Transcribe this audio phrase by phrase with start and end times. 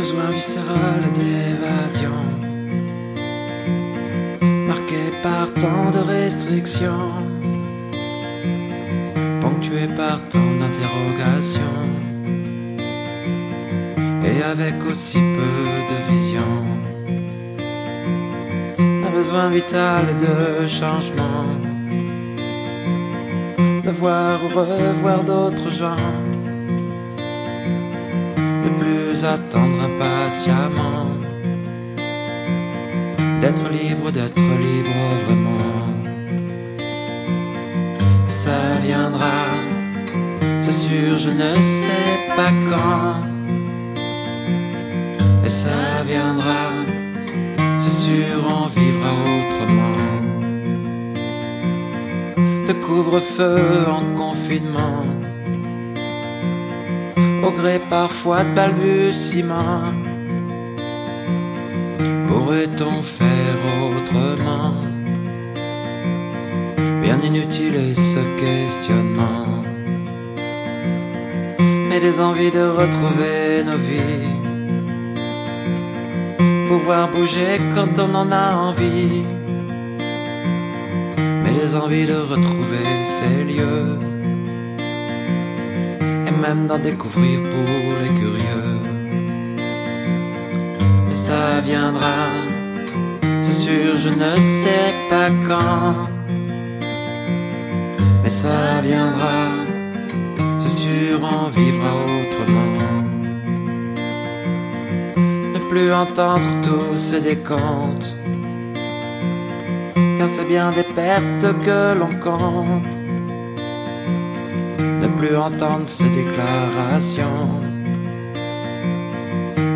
[0.00, 2.10] viscérale d'évasion,
[4.66, 7.12] marqué par tant de restrictions,
[9.42, 11.60] ponctué par tant d'interrogations,
[14.24, 16.52] et avec aussi peu de vision.
[18.78, 21.44] Un besoin vital de changement,
[23.84, 26.29] de voir ou revoir d'autres gens
[28.68, 31.06] plus attendre impatiemment
[33.40, 34.90] d'être libre, d'être libre
[35.26, 35.84] vraiment.
[38.26, 39.38] Ça viendra,
[40.60, 43.30] c'est sûr, je ne sais pas quand.
[45.44, 46.62] Et ça viendra,
[47.78, 50.00] c'est sûr, on vivra autrement.
[52.68, 55.19] De couvre-feu en confinement
[57.42, 59.92] au gré parfois de balbutiements.
[62.28, 64.74] Pourrait-on faire autrement?
[67.02, 69.46] Bien inutile est ce questionnement.
[71.88, 74.36] Mais des envies de retrouver nos vies.
[76.68, 79.24] Pouvoir bouger quand on en a envie.
[81.42, 84.09] Mais des envies de retrouver ces lieux
[86.40, 88.80] même d'en découvrir pour les curieux.
[91.06, 92.18] Mais ça viendra,
[93.42, 96.08] c'est sûr, je ne sais pas quand.
[98.22, 99.40] Mais ça viendra,
[100.58, 102.72] c'est sûr, on vivra autrement.
[105.54, 108.16] Ne plus entendre tous ces décomptes,
[110.18, 112.99] car c'est bien des pertes que l'on compte
[115.20, 117.60] plus entendre ces déclarations,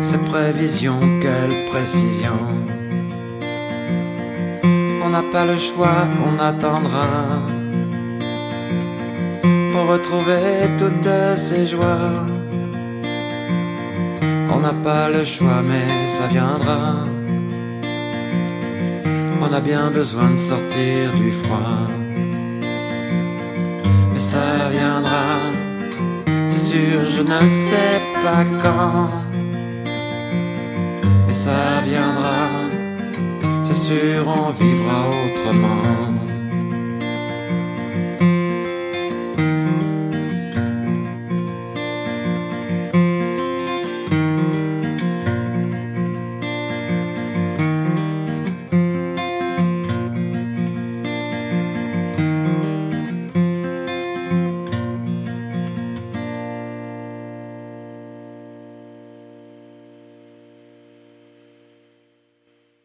[0.01, 2.39] ces prévisions, quelle précision.
[5.03, 7.07] On n'a pas le choix, on attendra
[9.71, 10.47] pour retrouver
[10.79, 12.25] toutes ces joies.
[14.51, 16.95] On n'a pas le choix, mais ça viendra.
[19.43, 22.04] On a bien besoin de sortir du froid
[24.15, 25.25] mais ça viendra.
[26.47, 29.09] C'est sûr, je ne sais pas quand,
[31.27, 32.47] mais ça viendra.
[33.63, 36.14] C'est sûr, on vivra autrement.